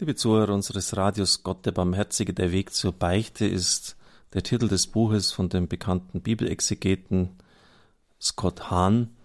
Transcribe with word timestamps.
Liebe 0.00 0.14
Zuhörer 0.14 0.54
unseres 0.54 0.96
Radios 0.96 1.42
Gott 1.42 1.66
der 1.66 1.72
Barmherzige, 1.72 2.32
der 2.32 2.52
Weg 2.52 2.72
zur 2.72 2.92
Beichte 2.92 3.44
ist 3.44 3.96
der 4.32 4.44
Titel 4.44 4.68
des 4.68 4.86
Buches 4.86 5.32
von 5.32 5.48
dem 5.48 5.66
bekannten 5.66 6.20
Bibelexegeten 6.20 7.30
Scott 8.20 8.70
Hahn. 8.70 9.16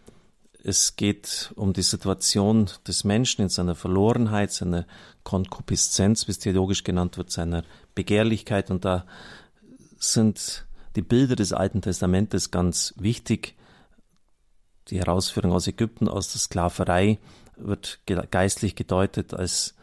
Es 0.63 0.95
geht 0.95 1.51
um 1.57 1.73
die 1.73 1.83
Situation 1.83 2.71
des 2.87 3.03
Menschen 3.03 3.43
in 3.43 3.49
seiner 3.49 3.75
Verlorenheit, 3.75 4.51
seiner 4.51 4.87
Konkupiszenz, 5.23 6.27
wie 6.27 6.31
es 6.31 6.39
theologisch 6.39 6.83
genannt 6.83 7.19
wird, 7.19 7.29
seiner 7.29 7.63
Begehrlichkeit. 7.93 8.71
Und 8.71 8.83
da 8.83 9.05
sind 9.99 10.65
die 10.95 11.03
Bilder 11.03 11.35
des 11.35 11.53
Alten 11.53 11.83
Testamentes 11.83 12.49
ganz 12.49 12.95
wichtig. 12.97 13.53
Die 14.87 14.97
Herausführung 14.97 15.51
aus 15.51 15.67
Ägypten, 15.67 16.07
aus 16.07 16.31
der 16.31 16.41
Sklaverei 16.41 17.19
wird 17.57 17.99
geistlich 18.31 18.75
gedeutet 18.75 19.35
als 19.35 19.75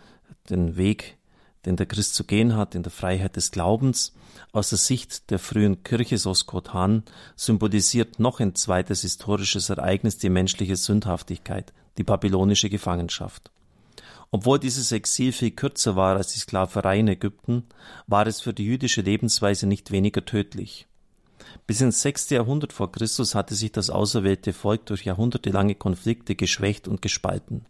den 0.48 0.76
Weg, 0.76 1.18
den 1.66 1.76
der 1.76 1.86
Christ 1.86 2.14
zu 2.14 2.24
gehen 2.24 2.56
hat, 2.56 2.74
in 2.74 2.82
der 2.82 2.92
Freiheit 2.92 3.36
des 3.36 3.50
Glaubens. 3.50 4.14
Aus 4.52 4.70
der 4.70 4.78
Sicht 4.78 5.30
der 5.30 5.38
frühen 5.38 5.82
Kirche, 5.82 6.18
so 6.18 6.32
Scott 6.34 6.72
Hahn, 6.72 7.04
symbolisiert 7.36 8.18
noch 8.18 8.40
ein 8.40 8.54
zweites 8.54 9.02
historisches 9.02 9.68
Ereignis 9.68 10.18
die 10.18 10.30
menschliche 10.30 10.76
Sündhaftigkeit, 10.76 11.72
die 11.98 12.04
babylonische 12.04 12.70
Gefangenschaft. 12.70 13.50
Obwohl 14.30 14.58
dieses 14.58 14.92
Exil 14.92 15.32
viel 15.32 15.50
kürzer 15.50 15.96
war 15.96 16.16
als 16.16 16.32
die 16.32 16.38
Sklaverei 16.38 17.00
in 17.00 17.08
Ägypten, 17.08 17.64
war 18.06 18.26
es 18.26 18.40
für 18.40 18.54
die 18.54 18.64
jüdische 18.64 19.02
Lebensweise 19.02 19.66
nicht 19.66 19.90
weniger 19.90 20.24
tödlich. 20.24 20.86
Bis 21.66 21.80
ins 21.80 22.00
sechste 22.00 22.36
Jahrhundert 22.36 22.72
vor 22.72 22.92
Christus 22.92 23.34
hatte 23.34 23.54
sich 23.54 23.72
das 23.72 23.90
auserwählte 23.90 24.52
Volk 24.52 24.86
durch 24.86 25.04
jahrhundertelange 25.04 25.74
Konflikte 25.74 26.36
geschwächt 26.36 26.86
und 26.86 27.02
gespalten. 27.02 27.66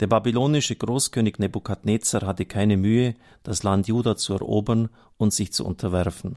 Der 0.00 0.06
babylonische 0.06 0.76
Großkönig 0.76 1.38
Nebukadnezar 1.38 2.26
hatte 2.26 2.44
keine 2.44 2.76
Mühe, 2.76 3.14
das 3.42 3.62
Land 3.62 3.88
Juda 3.88 4.16
zu 4.16 4.34
erobern 4.34 4.88
und 5.16 5.32
sich 5.32 5.52
zu 5.52 5.64
unterwerfen. 5.64 6.36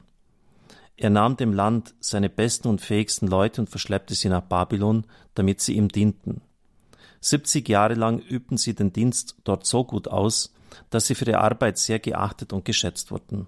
Er 0.96 1.10
nahm 1.10 1.36
dem 1.36 1.52
Land 1.52 1.94
seine 2.00 2.30
besten 2.30 2.68
und 2.68 2.80
fähigsten 2.80 3.28
Leute 3.28 3.60
und 3.60 3.68
verschleppte 3.68 4.14
sie 4.14 4.28
nach 4.28 4.42
Babylon, 4.42 5.04
damit 5.34 5.60
sie 5.60 5.74
ihm 5.74 5.88
dienten. 5.88 6.40
70 7.20 7.68
Jahre 7.68 7.94
lang 7.94 8.20
übten 8.20 8.56
sie 8.56 8.74
den 8.74 8.92
Dienst 8.92 9.36
dort 9.44 9.66
so 9.66 9.84
gut 9.84 10.08
aus, 10.08 10.54
dass 10.90 11.06
sie 11.06 11.14
für 11.14 11.26
ihre 11.26 11.40
Arbeit 11.40 11.78
sehr 11.78 11.98
geachtet 11.98 12.52
und 12.52 12.64
geschätzt 12.64 13.10
wurden. 13.10 13.46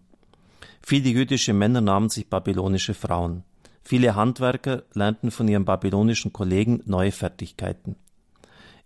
Viele 0.82 1.10
jüdische 1.10 1.52
Männer 1.52 1.80
nahmen 1.80 2.08
sich 2.08 2.28
babylonische 2.28 2.94
Frauen. 2.94 3.44
Viele 3.82 4.14
Handwerker 4.14 4.82
lernten 4.92 5.30
von 5.30 5.48
ihren 5.48 5.64
babylonischen 5.64 6.32
Kollegen 6.32 6.82
neue 6.84 7.12
Fertigkeiten. 7.12 7.97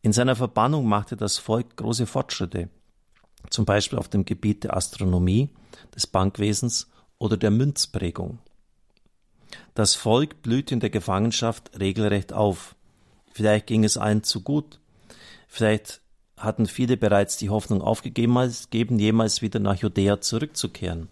In 0.02 0.12
seiner 0.12 0.34
Verbannung 0.34 0.86
machte 0.86 1.16
das 1.16 1.38
Volk 1.38 1.76
große 1.76 2.06
Fortschritte, 2.06 2.68
zum 3.50 3.64
Beispiel 3.64 3.98
auf 3.98 4.08
dem 4.08 4.24
Gebiet 4.24 4.64
der 4.64 4.76
Astronomie, 4.76 5.50
des 5.94 6.08
Bankwesens 6.08 6.90
oder 7.18 7.36
der 7.36 7.52
Münzprägung. 7.52 8.40
Das 9.74 9.94
Volk 9.94 10.42
blühte 10.42 10.74
in 10.74 10.80
der 10.80 10.90
Gefangenschaft 10.90 11.78
regelrecht 11.78 12.32
auf. 12.32 12.74
Vielleicht 13.32 13.68
ging 13.68 13.84
es 13.84 13.96
allen 13.96 14.24
zu 14.24 14.42
gut. 14.42 14.80
Vielleicht 15.46 16.00
hatten 16.36 16.66
viele 16.66 16.96
bereits 16.96 17.36
die 17.36 17.50
Hoffnung 17.50 17.80
aufgegeben, 17.80 18.98
jemals 18.98 19.40
wieder 19.40 19.60
nach 19.60 19.76
Judäa 19.76 20.20
zurückzukehren. 20.20 21.08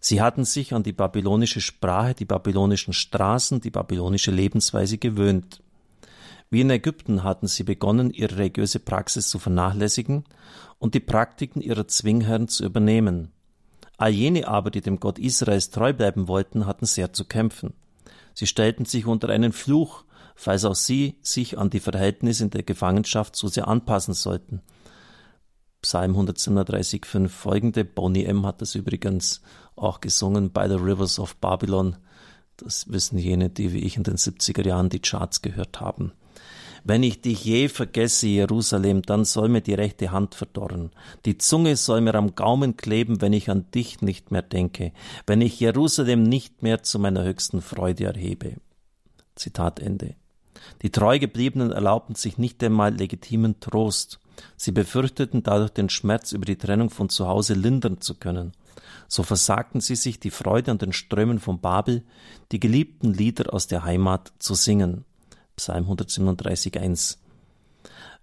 Sie 0.00 0.20
hatten 0.20 0.44
sich 0.44 0.74
an 0.74 0.82
die 0.82 0.92
babylonische 0.92 1.60
Sprache, 1.60 2.14
die 2.14 2.24
babylonischen 2.24 2.94
Straßen, 2.94 3.60
die 3.60 3.70
babylonische 3.70 4.30
Lebensweise 4.30 4.98
gewöhnt. 4.98 5.60
Wie 6.50 6.62
in 6.62 6.70
Ägypten 6.70 7.24
hatten 7.24 7.46
sie 7.46 7.64
begonnen, 7.64 8.10
ihre 8.10 8.38
religiöse 8.38 8.78
Praxis 8.78 9.28
zu 9.28 9.38
vernachlässigen 9.38 10.24
und 10.78 10.94
die 10.94 11.00
Praktiken 11.00 11.60
ihrer 11.60 11.88
Zwingherren 11.88 12.48
zu 12.48 12.64
übernehmen. 12.64 13.32
All 13.98 14.10
jene 14.10 14.48
aber, 14.48 14.70
die 14.70 14.80
dem 14.80 15.00
Gott 15.00 15.18
Israels 15.18 15.70
treu 15.70 15.92
bleiben 15.92 16.28
wollten, 16.28 16.66
hatten 16.66 16.86
sehr 16.86 17.12
zu 17.12 17.24
kämpfen. 17.24 17.74
Sie 18.32 18.46
stellten 18.46 18.84
sich 18.84 19.06
unter 19.06 19.28
einen 19.28 19.52
Fluch, 19.52 20.04
falls 20.36 20.64
auch 20.64 20.76
sie 20.76 21.16
sich 21.20 21.58
an 21.58 21.68
die 21.68 21.80
Verhältnisse 21.80 22.44
in 22.44 22.50
der 22.50 22.62
Gefangenschaft 22.62 23.34
zu 23.34 23.48
sehr 23.48 23.66
anpassen 23.66 24.14
sollten. 24.14 24.62
Psalm 25.82 26.12
137, 26.12 27.04
5 27.04 27.32
folgende. 27.32 27.84
Bonnie 27.84 28.24
M. 28.24 28.46
hat 28.46 28.62
das 28.62 28.74
übrigens 28.74 29.42
auch 29.74 30.00
gesungen, 30.00 30.50
By 30.50 30.66
the 30.68 30.76
Rivers 30.76 31.18
of 31.18 31.36
Babylon. 31.36 31.96
Das 32.56 32.90
wissen 32.90 33.18
jene, 33.18 33.50
die 33.50 33.72
wie 33.72 33.80
ich 33.80 33.96
in 33.96 34.02
den 34.04 34.16
70er 34.16 34.66
Jahren 34.66 34.88
die 34.88 35.00
Charts 35.00 35.42
gehört 35.42 35.80
haben. 35.80 36.12
Wenn 36.84 37.02
ich 37.02 37.20
dich 37.20 37.44
je 37.44 37.68
vergesse, 37.68 38.26
Jerusalem, 38.26 39.02
dann 39.02 39.24
soll 39.24 39.48
mir 39.48 39.60
die 39.60 39.74
rechte 39.74 40.10
Hand 40.12 40.34
verdorren. 40.34 40.90
Die 41.24 41.38
Zunge 41.38 41.76
soll 41.76 42.00
mir 42.00 42.14
am 42.14 42.34
Gaumen 42.34 42.76
kleben, 42.76 43.20
wenn 43.20 43.32
ich 43.32 43.50
an 43.50 43.70
dich 43.72 44.00
nicht 44.00 44.30
mehr 44.30 44.42
denke, 44.42 44.92
wenn 45.26 45.40
ich 45.40 45.60
Jerusalem 45.60 46.22
nicht 46.22 46.62
mehr 46.62 46.82
zu 46.82 46.98
meiner 46.98 47.24
höchsten 47.24 47.60
Freude 47.60 48.04
erhebe. 48.04 48.56
Zitat 49.34 49.80
Ende. 49.80 50.14
Die 50.82 50.90
Treugebliebenen 50.90 51.72
erlaubten 51.72 52.14
sich 52.14 52.38
nicht 52.38 52.62
einmal 52.62 52.94
legitimen 52.94 53.60
Trost. 53.60 54.20
Sie 54.56 54.72
befürchteten 54.72 55.42
dadurch 55.42 55.70
den 55.70 55.88
Schmerz 55.88 56.32
über 56.32 56.44
die 56.44 56.56
Trennung 56.56 56.90
von 56.90 57.08
zu 57.08 57.26
Hause 57.26 57.54
lindern 57.54 58.00
zu 58.00 58.14
können. 58.14 58.52
So 59.08 59.22
versagten 59.22 59.80
sie 59.80 59.96
sich 59.96 60.20
die 60.20 60.30
Freude 60.30 60.70
an 60.70 60.78
den 60.78 60.92
Strömen 60.92 61.38
von 61.38 61.60
Babel, 61.60 62.04
die 62.52 62.60
geliebten 62.60 63.12
Lieder 63.12 63.52
aus 63.52 63.66
der 63.66 63.84
Heimat 63.84 64.32
zu 64.38 64.54
singen. 64.54 65.04
Psalm 65.58 65.86
137,1. 65.90 67.18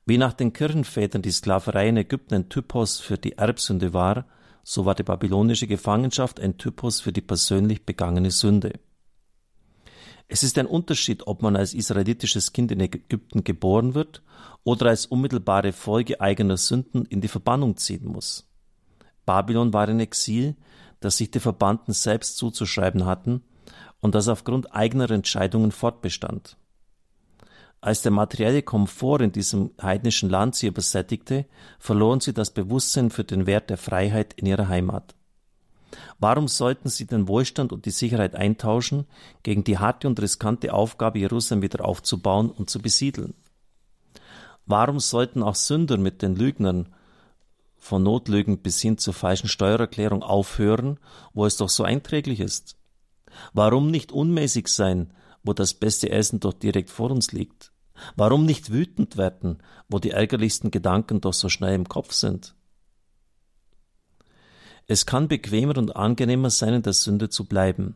Wie 0.05 0.17
nach 0.17 0.33
den 0.33 0.53
Kirchenvätern 0.53 1.21
die 1.21 1.31
Sklaverei 1.31 1.89
in 1.89 1.97
Ägypten 1.97 2.33
ein 2.33 2.49
Typos 2.49 2.99
für 2.99 3.17
die 3.17 3.33
Erbsünde 3.33 3.93
war, 3.93 4.25
so 4.63 4.85
war 4.85 4.95
die 4.95 5.03
babylonische 5.03 5.67
Gefangenschaft 5.67 6.39
ein 6.39 6.57
Typus 6.57 7.01
für 7.01 7.11
die 7.11 7.21
persönlich 7.21 7.85
begangene 7.85 8.31
Sünde. 8.31 8.79
Es 10.27 10.43
ist 10.43 10.57
ein 10.57 10.65
Unterschied, 10.65 11.27
ob 11.27 11.41
man 11.41 11.55
als 11.55 11.73
israelitisches 11.73 12.53
Kind 12.53 12.71
in 12.71 12.79
Ägypten 12.79 13.43
geboren 13.43 13.93
wird 13.93 14.23
oder 14.63 14.87
als 14.87 15.05
unmittelbare 15.05 15.71
Folge 15.71 16.21
eigener 16.21 16.57
Sünden 16.57 17.05
in 17.05 17.21
die 17.21 17.27
Verbannung 17.27 17.77
ziehen 17.77 18.05
muss. 18.05 18.47
Babylon 19.25 19.73
war 19.73 19.87
ein 19.87 19.99
Exil, 19.99 20.55
das 20.99 21.17
sich 21.17 21.29
die 21.31 21.39
Verbannten 21.39 21.93
selbst 21.93 22.37
zuzuschreiben 22.37 23.05
hatten 23.05 23.43
und 23.99 24.15
das 24.15 24.27
aufgrund 24.27 24.73
eigener 24.73 25.11
Entscheidungen 25.11 25.71
fortbestand. 25.71 26.57
Als 27.85 28.01
der 28.01 28.11
materielle 28.11 28.63
Komfort 28.63 29.21
in 29.21 29.31
diesem 29.31 29.69
heidnischen 29.79 30.27
Land 30.27 30.55
sie 30.55 30.65
übersättigte, 30.65 31.45
verloren 31.77 32.19
sie 32.19 32.33
das 32.33 32.49
Bewusstsein 32.49 33.11
für 33.11 33.23
den 33.23 33.45
Wert 33.45 33.69
der 33.69 33.77
Freiheit 33.77 34.33
in 34.33 34.47
ihrer 34.47 34.69
Heimat. 34.69 35.13
Warum 36.17 36.47
sollten 36.47 36.89
sie 36.89 37.05
den 37.05 37.27
Wohlstand 37.27 37.71
und 37.71 37.85
die 37.85 37.91
Sicherheit 37.91 38.33
eintauschen 38.33 39.05
gegen 39.43 39.63
die 39.63 39.77
harte 39.77 40.07
und 40.07 40.19
riskante 40.19 40.73
Aufgabe, 40.73 41.19
Jerusalem 41.19 41.61
wieder 41.61 41.85
aufzubauen 41.85 42.49
und 42.49 42.71
zu 42.71 42.81
besiedeln? 42.81 43.35
Warum 44.65 44.99
sollten 44.99 45.43
auch 45.43 45.53
Sünder 45.53 45.97
mit 45.97 46.23
den 46.23 46.35
Lügnern 46.35 46.91
von 47.77 48.01
Notlügen 48.01 48.63
bis 48.63 48.81
hin 48.81 48.97
zur 48.97 49.13
falschen 49.13 49.47
Steuererklärung 49.47 50.23
aufhören, 50.23 50.97
wo 51.35 51.45
es 51.45 51.57
doch 51.57 51.69
so 51.69 51.83
einträglich 51.83 52.39
ist? 52.39 52.77
Warum 53.53 53.91
nicht 53.91 54.11
unmäßig 54.11 54.69
sein, 54.69 55.13
wo 55.43 55.53
das 55.53 55.75
beste 55.75 56.09
Essen 56.09 56.39
doch 56.39 56.53
direkt 56.53 56.89
vor 56.89 57.11
uns 57.11 57.31
liegt? 57.31 57.73
Warum 58.15 58.45
nicht 58.45 58.71
wütend 58.71 59.17
werden, 59.17 59.59
wo 59.89 59.99
die 59.99 60.11
ärgerlichsten 60.11 60.71
Gedanken 60.71 61.21
doch 61.21 61.33
so 61.33 61.49
schnell 61.49 61.73
im 61.73 61.87
Kopf 61.87 62.13
sind? 62.13 62.55
Es 64.87 65.05
kann 65.05 65.27
bequemer 65.27 65.77
und 65.77 65.95
angenehmer 65.95 66.49
sein, 66.49 66.75
in 66.75 66.83
der 66.83 66.93
Sünde 66.93 67.29
zu 67.29 67.45
bleiben. 67.45 67.95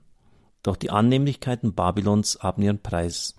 Doch 0.64 0.76
die 0.76 0.90
Annehmlichkeiten 0.90 1.74
Babylons 1.74 2.40
haben 2.42 2.64
ihren 2.64 2.82
Preis. 2.82 3.36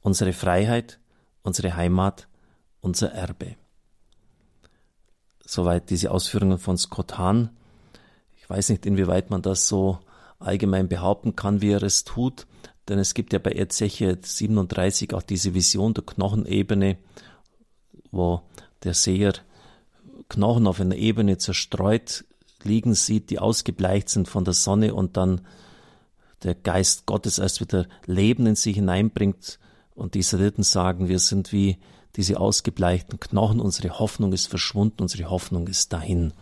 Unsere 0.00 0.32
Freiheit, 0.32 0.98
unsere 1.42 1.76
Heimat, 1.76 2.26
unser 2.80 3.12
Erbe. 3.12 3.56
Soweit 5.44 5.90
diese 5.90 6.10
Ausführungen 6.10 6.58
von 6.58 6.76
Scott 6.76 7.16
Hahn. 7.16 7.50
Ich 8.36 8.48
weiß 8.48 8.70
nicht, 8.70 8.86
inwieweit 8.86 9.30
man 9.30 9.42
das 9.42 9.68
so 9.68 10.00
allgemein 10.38 10.88
behaupten 10.88 11.36
kann, 11.36 11.60
wie 11.60 11.70
er 11.70 11.82
es 11.82 12.04
tut, 12.04 12.46
denn 12.90 12.98
es 12.98 13.14
gibt 13.14 13.32
ja 13.32 13.38
bei 13.38 13.52
Ezechiel 13.52 14.18
37 14.20 15.14
auch 15.14 15.22
diese 15.22 15.54
Vision 15.54 15.94
der 15.94 16.04
Knochenebene, 16.04 16.98
wo 18.10 18.42
der 18.82 18.94
Seher 18.94 19.32
Knochen 20.28 20.66
auf 20.66 20.80
einer 20.80 20.96
Ebene 20.96 21.38
zerstreut 21.38 22.24
liegen 22.64 22.94
sieht, 22.94 23.30
die 23.30 23.38
ausgebleicht 23.38 24.08
sind 24.08 24.28
von 24.28 24.44
der 24.44 24.54
Sonne 24.54 24.92
und 24.92 25.16
dann 25.16 25.42
der 26.42 26.56
Geist 26.56 27.06
Gottes 27.06 27.38
erst 27.38 27.60
wieder 27.60 27.86
Leben 28.06 28.46
in 28.46 28.56
sie 28.56 28.72
hineinbringt 28.72 29.60
und 29.94 30.14
die 30.14 30.20
Israeliten 30.20 30.64
sagen, 30.64 31.08
wir 31.08 31.20
sind 31.20 31.52
wie 31.52 31.78
diese 32.16 32.40
ausgebleichten 32.40 33.20
Knochen, 33.20 33.60
unsere 33.60 34.00
Hoffnung 34.00 34.32
ist 34.32 34.46
verschwunden, 34.46 35.02
unsere 35.02 35.30
Hoffnung 35.30 35.68
ist 35.68 35.92
dahin. 35.92 36.32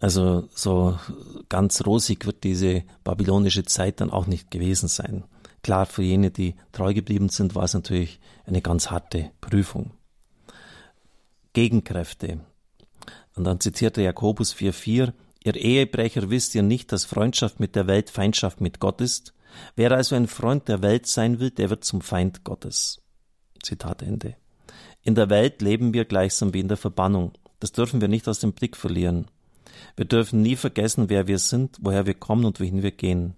Also 0.00 0.48
so 0.54 0.98
ganz 1.48 1.84
rosig 1.86 2.26
wird 2.26 2.44
diese 2.44 2.84
babylonische 3.04 3.64
Zeit 3.64 4.00
dann 4.00 4.10
auch 4.10 4.26
nicht 4.26 4.50
gewesen 4.50 4.88
sein. 4.88 5.24
Klar, 5.62 5.86
für 5.86 6.02
jene, 6.02 6.30
die 6.30 6.56
treu 6.72 6.92
geblieben 6.92 7.30
sind, 7.30 7.54
war 7.54 7.64
es 7.64 7.74
natürlich 7.74 8.20
eine 8.44 8.60
ganz 8.60 8.90
harte 8.90 9.30
Prüfung. 9.40 9.92
Gegenkräfte. 11.54 12.40
Und 13.34 13.44
dann 13.44 13.60
zitierte 13.60 14.02
Jakobus 14.02 14.54
4,4, 14.54 15.12
Ihr 15.44 15.56
Ehebrecher 15.56 16.30
wisst 16.30 16.54
ihr 16.54 16.62
nicht, 16.62 16.90
dass 16.90 17.04
Freundschaft 17.04 17.60
mit 17.60 17.76
der 17.76 17.86
Welt 17.86 18.08
Feindschaft 18.08 18.62
mit 18.62 18.80
Gott 18.80 19.02
ist? 19.02 19.34
Wer 19.76 19.92
also 19.92 20.16
ein 20.16 20.26
Freund 20.26 20.68
der 20.68 20.82
Welt 20.82 21.06
sein 21.06 21.38
will, 21.38 21.50
der 21.50 21.70
wird 21.70 21.84
zum 21.84 22.00
Feind 22.00 22.44
Gottes. 22.44 23.02
Zitat 23.62 24.02
Ende. 24.02 24.36
In 25.02 25.14
der 25.14 25.28
Welt 25.28 25.60
leben 25.60 25.92
wir 25.92 26.06
gleichsam 26.06 26.54
wie 26.54 26.60
in 26.60 26.68
der 26.68 26.78
Verbannung. 26.78 27.32
Das 27.60 27.72
dürfen 27.72 28.00
wir 28.00 28.08
nicht 28.08 28.26
aus 28.26 28.40
dem 28.40 28.54
Blick 28.54 28.76
verlieren. 28.76 29.26
Wir 29.96 30.04
dürfen 30.04 30.42
nie 30.42 30.56
vergessen, 30.56 31.08
wer 31.08 31.26
wir 31.26 31.38
sind, 31.38 31.78
woher 31.80 32.06
wir 32.06 32.14
kommen 32.14 32.44
und 32.44 32.60
wohin 32.60 32.82
wir 32.82 32.90
gehen. 32.90 33.34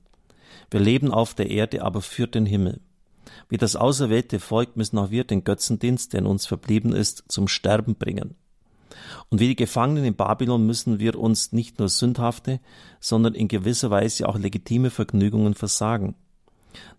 Wir 0.70 0.80
leben 0.80 1.12
auf 1.12 1.34
der 1.34 1.50
Erde, 1.50 1.82
aber 1.82 2.02
für 2.02 2.26
den 2.26 2.46
Himmel. 2.46 2.80
Wie 3.48 3.56
das 3.56 3.76
auserwählte 3.76 4.40
Volk 4.40 4.76
müssen 4.76 4.98
auch 4.98 5.10
wir 5.10 5.24
den 5.24 5.44
Götzendienst, 5.44 6.12
der 6.12 6.20
in 6.20 6.26
uns 6.26 6.46
verblieben 6.46 6.92
ist, 6.92 7.24
zum 7.28 7.48
Sterben 7.48 7.96
bringen. 7.96 8.34
Und 9.28 9.40
wie 9.40 9.48
die 9.48 9.56
Gefangenen 9.56 10.04
in 10.04 10.16
Babylon 10.16 10.66
müssen 10.66 10.98
wir 10.98 11.18
uns 11.18 11.52
nicht 11.52 11.78
nur 11.78 11.88
sündhafte, 11.88 12.60
sondern 13.00 13.34
in 13.34 13.48
gewisser 13.48 13.90
Weise 13.90 14.28
auch 14.28 14.38
legitime 14.38 14.90
Vergnügungen 14.90 15.54
versagen. 15.54 16.14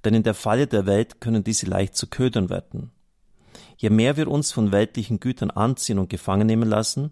Denn 0.03 0.13
in 0.13 0.23
der 0.23 0.33
Falle 0.33 0.67
der 0.67 0.85
Welt 0.85 1.21
können 1.21 1.43
diese 1.43 1.65
leicht 1.65 1.95
zu 1.95 2.07
Ködern 2.07 2.49
werden. 2.49 2.91
Je 3.77 3.89
mehr 3.89 4.17
wir 4.17 4.27
uns 4.27 4.51
von 4.51 4.71
weltlichen 4.71 5.19
Gütern 5.19 5.51
anziehen 5.51 5.99
und 5.99 6.09
gefangen 6.09 6.47
nehmen 6.47 6.67
lassen, 6.67 7.11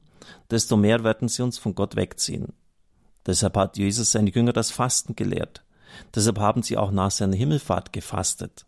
desto 0.49 0.77
mehr 0.77 1.03
werden 1.03 1.27
sie 1.27 1.43
uns 1.43 1.57
von 1.57 1.75
Gott 1.75 1.95
wegziehen. 1.95 2.53
Deshalb 3.25 3.55
hat 3.57 3.77
Jesus 3.77 4.11
seine 4.11 4.31
Jünger 4.31 4.53
das 4.53 4.71
Fasten 4.71 5.15
gelehrt. 5.15 5.63
Deshalb 6.13 6.39
haben 6.39 6.63
sie 6.63 6.77
auch 6.77 6.91
nach 6.91 7.11
seiner 7.11 7.35
Himmelfahrt 7.35 7.93
gefastet. 7.93 8.65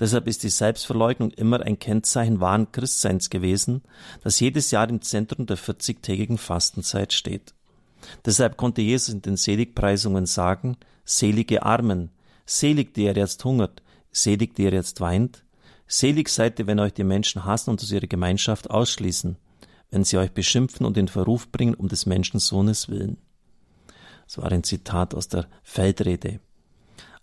Deshalb 0.00 0.26
ist 0.26 0.42
die 0.42 0.48
Selbstverleugnung 0.48 1.30
immer 1.32 1.60
ein 1.60 1.78
Kennzeichen 1.78 2.40
wahren 2.40 2.72
Christseins 2.72 3.28
gewesen, 3.28 3.82
das 4.24 4.40
jedes 4.40 4.70
Jahr 4.70 4.88
im 4.88 5.02
Zentrum 5.02 5.46
der 5.46 5.58
40-tägigen 5.58 6.38
Fastenzeit 6.38 7.12
steht. 7.12 7.54
Deshalb 8.24 8.56
konnte 8.56 8.80
Jesus 8.80 9.14
in 9.14 9.22
den 9.22 9.36
Seligpreisungen 9.36 10.24
sagen, 10.26 10.76
selige 11.04 11.64
Armen, 11.64 12.10
selig, 12.46 12.94
die 12.94 13.04
ihr 13.04 13.16
jetzt 13.16 13.44
hungert, 13.44 13.82
selig, 14.10 14.54
die 14.54 14.64
ihr 14.64 14.72
jetzt 14.72 15.00
weint, 15.00 15.44
selig 15.88 16.28
seid 16.28 16.58
ihr, 16.60 16.66
wenn 16.66 16.78
euch 16.78 16.92
die 16.92 17.04
Menschen 17.04 17.44
hassen 17.44 17.70
und 17.70 17.82
aus 17.82 17.90
ihrer 17.90 18.06
Gemeinschaft 18.06 18.70
ausschließen, 18.70 19.36
wenn 19.90 20.04
sie 20.04 20.18
euch 20.18 20.30
beschimpfen 20.30 20.86
und 20.86 20.96
in 20.96 21.08
Verruf 21.08 21.50
bringen 21.50 21.74
um 21.74 21.88
des 21.88 22.06
Menschensohnes 22.06 22.88
willen. 22.88 23.16
Das 24.26 24.38
war 24.38 24.52
ein 24.52 24.62
Zitat 24.62 25.14
aus 25.14 25.28
der 25.28 25.48
Feldrede. 25.62 26.40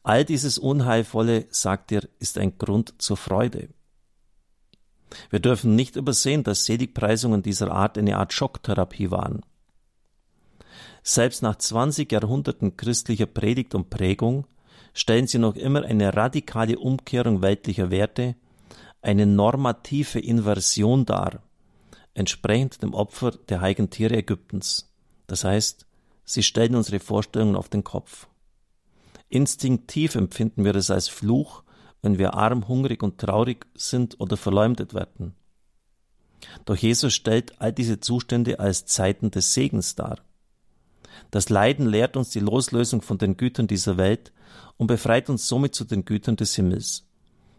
All 0.01 0.25
dieses 0.25 0.57
Unheilvolle, 0.57 1.45
sagt 1.50 1.91
er, 1.91 2.03
ist 2.19 2.38
ein 2.38 2.57
Grund 2.57 2.95
zur 2.97 3.17
Freude. 3.17 3.69
Wir 5.29 5.39
dürfen 5.39 5.75
nicht 5.75 5.95
übersehen, 5.95 6.44
dass 6.44 6.65
Seligpreisungen 6.65 7.44
dieser 7.44 7.71
Art 7.71 7.97
eine 7.97 8.18
Art 8.18 8.33
Schocktherapie 8.33 9.11
waren. 9.11 9.41
Selbst 11.03 11.44
nach 11.44 11.56
20 11.56 12.11
Jahrhunderten 12.11 12.77
christlicher 12.77 13.27
Predigt 13.27 13.75
und 13.75 13.91
Prägung 13.91 14.47
stellen 14.94 15.27
sie 15.27 15.38
noch 15.38 15.56
immer 15.56 15.83
eine 15.83 16.15
radikale 16.15 16.79
Umkehrung 16.79 17.41
weltlicher 17.41 17.91
Werte, 17.91 18.35
eine 19.06 19.28
normative 19.28 20.19
Inversion 20.19 21.06
dar, 21.06 21.44
entsprechend 22.16 22.81
dem 22.81 22.94
Opfer 22.96 23.31
der 23.31 23.62
heiligen 23.62 23.92
Tiere 23.92 24.18
Ägyptens. 24.18 24.92
Das 25.28 25.44
heißt, 25.44 25.86
sie 26.24 26.42
stellen 26.42 26.75
unsere 26.75 27.00
Vorstellungen 27.00 27.56
auf 27.56 27.69
den 27.69 27.84
Kopf. 27.84 28.28
Instinktiv 29.30 30.16
empfinden 30.16 30.66
wir 30.66 30.75
es 30.75 30.90
als 30.90 31.07
Fluch, 31.07 31.63
wenn 32.02 32.18
wir 32.18 32.34
arm, 32.34 32.68
hungrig 32.68 33.04
und 33.04 33.19
traurig 33.19 33.68
sind 33.75 34.19
oder 34.19 34.38
verleumdet 34.38 34.96
werden. 34.96 35.36
Doch 36.66 36.75
Jesus 36.75 37.13
stellt 37.13 37.62
all 37.62 37.74
diese 37.74 38.00
Zustände 38.00 38.60
als 38.60 38.86
Zeiten 38.86 39.30
des 39.30 39.54
Segens 39.54 39.96
dar. 39.96 40.19
Das 41.30 41.50
Leiden 41.50 41.88
lehrt 41.88 42.18
uns 42.18 42.31
die 42.31 42.40
Loslösung 42.40 43.02
von 43.02 43.18
den 43.18 43.38
Gütern 43.38 43.68
dieser 43.68 43.98
Welt 43.98 44.31
und 44.78 44.88
befreit 44.88 45.30
uns 45.30 45.48
somit 45.48 45.75
zu 45.75 45.86
den 45.86 46.06
Gütern 46.06 46.36
des 46.36 46.56
Himmels. 46.56 47.06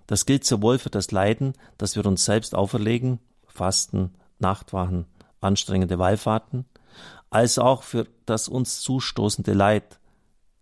Das 0.07 0.27
gilt 0.27 0.45
sowohl 0.45 0.79
für 0.79 0.91
das 0.91 1.11
Leiden, 1.11 1.55
das 1.79 1.97
wir 1.97 2.07
uns 2.07 2.25
selbst 2.25 2.55
auferlegen, 2.55 3.19
Fasten, 3.47 4.15
Nachtwachen, 4.39 5.07
anstrengende 5.41 5.99
Wallfahrten, 5.99 6.65
als 7.31 7.59
auch 7.59 7.83
für 7.83 8.07
das 8.25 8.49
uns 8.49 8.81
zustoßende 8.81 9.53
Leid, 9.53 9.99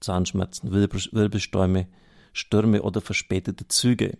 Zahnschmerzen, 0.00 0.72
Wirbelstäume, 0.72 1.86
Stürme 2.32 2.82
oder 2.82 3.00
verspätete 3.00 3.68
Züge. 3.68 4.18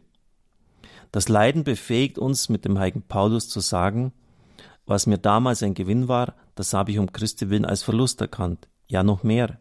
Das 1.12 1.29
Leiden 1.29 1.65
befähigt 1.65 2.19
uns, 2.19 2.49
mit 2.49 2.65
dem 2.65 2.79
heiligen 2.79 3.03
Paulus 3.03 3.49
zu 3.49 3.61
sagen, 3.61 4.12
was 4.87 5.06
mir 5.06 5.19
damals 5.19 5.62
ein 5.62 5.75
Gewinn 5.75 6.09
war, 6.09 6.35
das 6.55 6.75
habe 6.75 6.91
ich 6.91 6.99
um 6.99 7.12
Christi 7.12 7.50
willen 7.50 7.65
als 7.65 7.82
Verlust 7.82 8.20
erkannt. 8.20 8.69
Ja, 8.87 9.03
noch 9.03 9.23
mehr. 9.23 9.59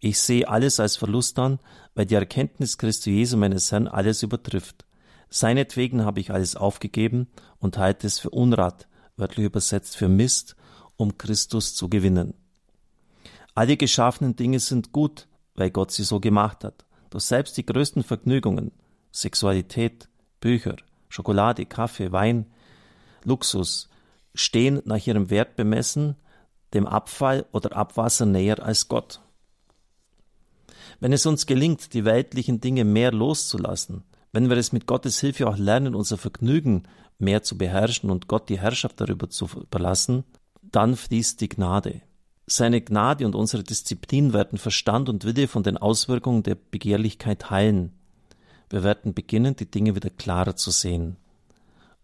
Ich 0.00 0.18
sehe 0.18 0.48
alles 0.48 0.80
als 0.80 0.96
Verlust 0.96 1.38
an, 1.38 1.60
weil 1.94 2.06
die 2.06 2.14
Erkenntnis 2.14 2.78
Christi 2.78 3.10
Jesu 3.10 3.36
meines 3.36 3.70
Herrn 3.72 3.88
alles 3.88 4.22
übertrifft. 4.22 4.84
Seinetwegen 5.30 6.04
habe 6.04 6.20
ich 6.20 6.30
alles 6.30 6.56
aufgegeben 6.56 7.28
und 7.58 7.78
halte 7.78 8.06
es 8.06 8.18
für 8.18 8.30
Unrat, 8.30 8.88
wörtlich 9.16 9.46
übersetzt 9.46 9.96
für 9.96 10.08
Mist, 10.08 10.56
um 10.96 11.18
Christus 11.18 11.74
zu 11.74 11.88
gewinnen. 11.88 12.34
Alle 13.54 13.76
geschaffenen 13.76 14.36
Dinge 14.36 14.60
sind 14.60 14.92
gut, 14.92 15.28
weil 15.54 15.70
Gott 15.70 15.90
sie 15.90 16.04
so 16.04 16.20
gemacht 16.20 16.64
hat. 16.64 16.84
Doch 17.10 17.20
selbst 17.20 17.56
die 17.56 17.66
größten 17.66 18.02
Vergnügungen, 18.02 18.72
Sexualität, 19.12 20.08
Bücher, 20.40 20.76
Schokolade, 21.08 21.66
Kaffee, 21.66 22.10
Wein, 22.10 22.46
Luxus, 23.24 23.88
stehen 24.34 24.82
nach 24.84 25.06
ihrem 25.06 25.30
Wert 25.30 25.56
bemessen 25.56 26.16
dem 26.74 26.86
Abfall 26.86 27.46
oder 27.52 27.76
Abwasser 27.76 28.26
näher 28.26 28.62
als 28.62 28.88
Gott. 28.88 29.20
Wenn 31.00 31.12
es 31.12 31.24
uns 31.24 31.46
gelingt, 31.46 31.94
die 31.94 32.04
weltlichen 32.04 32.60
Dinge 32.60 32.84
mehr 32.84 33.12
loszulassen, 33.12 34.02
wenn 34.34 34.50
wir 34.50 34.56
es 34.56 34.72
mit 34.72 34.88
Gottes 34.88 35.20
Hilfe 35.20 35.48
auch 35.48 35.56
lernen, 35.56 35.94
unser 35.94 36.18
Vergnügen 36.18 36.82
mehr 37.20 37.44
zu 37.44 37.56
beherrschen 37.56 38.10
und 38.10 38.26
Gott 38.26 38.48
die 38.48 38.58
Herrschaft 38.58 39.00
darüber 39.00 39.30
zu 39.30 39.48
überlassen, 39.54 40.24
dann 40.60 40.96
fließt 40.96 41.40
die 41.40 41.48
Gnade. 41.48 42.00
Seine 42.44 42.80
Gnade 42.80 43.26
und 43.26 43.36
unsere 43.36 43.62
Disziplin 43.62 44.32
werden 44.32 44.58
Verstand 44.58 45.08
und 45.08 45.24
Wille 45.24 45.46
von 45.46 45.62
den 45.62 45.76
Auswirkungen 45.76 46.42
der 46.42 46.56
Begehrlichkeit 46.56 47.48
heilen. 47.50 47.92
Wir 48.70 48.82
werden 48.82 49.14
beginnen, 49.14 49.54
die 49.54 49.70
Dinge 49.70 49.94
wieder 49.94 50.10
klarer 50.10 50.56
zu 50.56 50.72
sehen. 50.72 51.16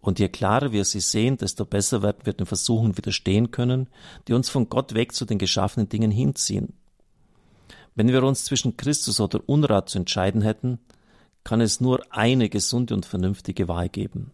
Und 0.00 0.21
je 0.21 0.29
klarer 0.29 0.71
wir 0.71 0.85
sie 0.85 1.00
sehen, 1.00 1.37
desto 1.37 1.65
besser 1.65 2.00
werden 2.00 2.21
wir 2.23 2.32
den 2.32 2.47
Versuchen 2.47 2.97
widerstehen 2.97 3.50
können, 3.50 3.88
die 4.29 4.35
uns 4.35 4.49
von 4.49 4.69
Gott 4.69 4.94
weg 4.94 5.15
zu 5.15 5.25
den 5.25 5.39
geschaffenen 5.39 5.89
Dingen 5.89 6.13
hinziehen. 6.13 6.75
Wenn 7.96 8.06
wir 8.06 8.22
uns 8.22 8.44
zwischen 8.44 8.77
Christus 8.77 9.19
oder 9.19 9.41
Unrat 9.46 9.89
zu 9.89 9.99
entscheiden 9.99 10.43
hätten, 10.43 10.79
kann 11.44 11.61
es 11.61 11.81
nur 11.81 12.01
eine 12.11 12.49
gesunde 12.49 12.94
und 12.94 13.06
vernünftige 13.06 13.69
Wahl 13.69 13.89
geben. 13.89 14.32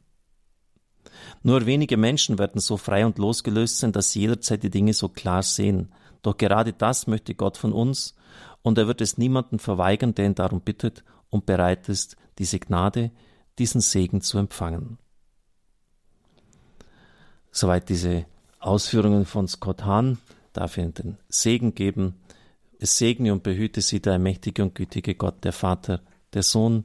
Nur 1.43 1.67
wenige 1.67 1.97
Menschen 1.97 2.39
werden 2.39 2.61
so 2.61 2.77
frei 2.77 3.07
und 3.07 3.19
losgelöst 3.19 3.79
sein, 3.79 3.93
dass 3.93 4.13
sie 4.13 4.21
jederzeit 4.21 4.63
die 4.63 4.71
Dinge 4.71 4.93
so 4.93 5.09
klar 5.09 5.43
sehen. 5.43 5.93
Doch 6.23 6.37
gerade 6.37 6.73
das 6.73 7.07
möchte 7.07 7.35
Gott 7.35 7.57
von 7.57 7.73
uns, 7.73 8.15
und 8.63 8.79
er 8.79 8.89
wird 8.89 9.01
es 9.01 9.17
niemanden 9.17 9.61
verweigern, 9.61 10.15
der 10.15 10.27
ihn 10.27 10.35
darum 10.35 10.61
bittet 10.61 11.05
und 11.31 11.47
bereit 11.47 11.89
ist, 11.89 12.17
diese 12.39 12.59
Gnade, 12.59 13.13
diesen 13.59 13.81
Segen 13.81 14.21
zu 14.23 14.39
empfangen. 14.39 14.99
Soweit 17.53 17.89
diese 17.89 18.27
Ausführungen 18.59 19.25
von 19.25 19.49
Scott 19.49 19.85
Hahn. 19.85 20.19
Darf 20.53 20.79
Ihnen 20.79 20.95
den 20.95 21.19
Segen 21.29 21.75
geben. 21.75 22.17
Es 22.79 22.99
segne 22.99 23.33
und 23.33 23.43
behüte 23.43 23.81
Sie 23.81 24.01
der 24.01 24.19
mächtige 24.19 24.63
und 24.63 24.75
gütige 24.75 25.15
Gott, 25.15 25.45
der 25.45 25.53
Vater, 25.53 26.01
der 26.33 26.43
Sohn 26.43 26.85